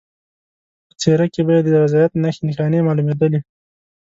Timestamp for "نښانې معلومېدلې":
2.47-3.39